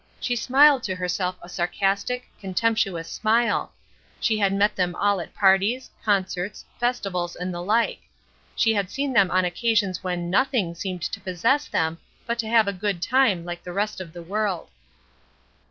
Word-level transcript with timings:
She 0.19 0.35
smiled 0.35 0.81
to 0.89 0.95
herself 0.95 1.35
a 1.43 1.47
sarcastic, 1.47 2.25
contemptuous 2.39 3.07
smile; 3.07 3.71
she 4.19 4.39
had 4.39 4.51
met 4.51 4.75
them 4.75 4.95
all 4.95 5.21
at 5.21 5.35
parties, 5.35 5.91
concerts, 6.03 6.65
festivals, 6.79 7.35
and 7.35 7.53
the 7.53 7.61
like; 7.61 8.01
she 8.55 8.73
had 8.73 8.89
seen 8.89 9.13
them 9.13 9.29
on 9.29 9.45
occasions 9.45 10.03
when 10.03 10.31
nothing 10.31 10.73
seemed 10.73 11.03
to 11.03 11.21
possess 11.21 11.67
them 11.67 11.99
but 12.25 12.39
to 12.39 12.47
have 12.49 12.67
a 12.67 12.73
good 12.73 12.99
time 12.99 13.45
like 13.45 13.61
the 13.61 13.73
rest 13.73 14.01
of 14.01 14.11
the 14.11 14.23
world. 14.23 14.71